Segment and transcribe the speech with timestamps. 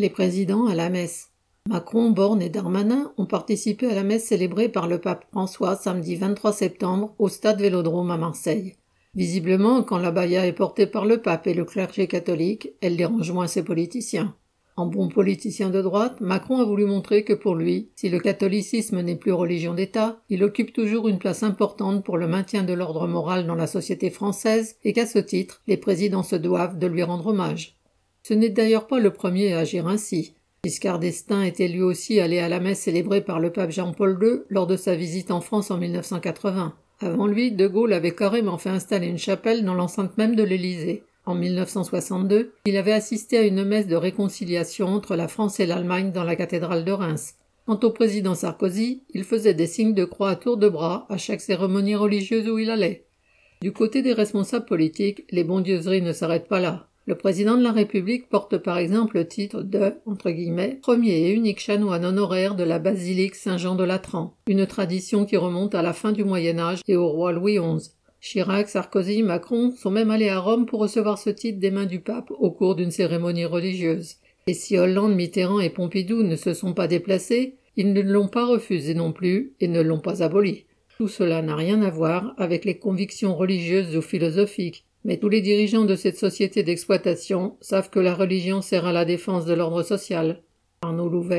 [0.00, 1.32] Les présidents à la messe.
[1.68, 6.14] Macron, Borne et Darmanin ont participé à la messe célébrée par le pape François samedi
[6.14, 8.76] 23 septembre au stade Vélodrome à Marseille.
[9.16, 13.32] Visiblement, quand la baya est portée par le pape et le clergé catholique, elle dérange
[13.32, 14.36] moins ses politiciens.
[14.76, 19.00] En bon politicien de droite, Macron a voulu montrer que pour lui, si le catholicisme
[19.00, 23.08] n'est plus religion d'État, il occupe toujours une place importante pour le maintien de l'ordre
[23.08, 27.02] moral dans la société française et qu'à ce titre, les présidents se doivent de lui
[27.02, 27.77] rendre hommage.
[28.22, 30.34] Ce n'est d'ailleurs pas le premier à agir ainsi.
[30.64, 34.40] Giscard d'Estaing était lui aussi allé à la messe célébrée par le pape Jean-Paul II
[34.48, 36.74] lors de sa visite en France en 1980.
[37.00, 41.04] Avant lui, De Gaulle avait carrément fait installer une chapelle dans l'enceinte même de l'Élysée.
[41.26, 46.10] En 1962, il avait assisté à une messe de réconciliation entre la France et l'Allemagne
[46.10, 47.34] dans la cathédrale de Reims.
[47.66, 51.18] Quant au président Sarkozy, il faisait des signes de croix à tour de bras à
[51.18, 53.04] chaque cérémonie religieuse où il allait.
[53.60, 56.87] Du côté des responsables politiques, les bondieuseries ne s'arrêtent pas là.
[57.08, 59.94] Le président de la République porte par exemple le titre de
[60.82, 65.74] premier et unique chanoine honoraire de la basilique Saint-Jean de Latran, une tradition qui remonte
[65.74, 67.92] à la fin du Moyen Âge et au roi Louis XI.
[68.20, 72.00] Chirac, Sarkozy, Macron sont même allés à Rome pour recevoir ce titre des mains du
[72.00, 74.16] pape au cours d'une cérémonie religieuse.
[74.46, 78.44] Et si Hollande, Mitterrand et Pompidou ne se sont pas déplacés, ils ne l'ont pas
[78.44, 80.66] refusé non plus et ne l'ont pas aboli.
[80.98, 85.40] Tout cela n'a rien à voir avec les convictions religieuses ou philosophiques, mais tous les
[85.40, 89.82] dirigeants de cette société d'exploitation savent que la religion sert à la défense de l'ordre
[89.82, 90.42] social.
[90.82, 91.36] Arnaud Louvet.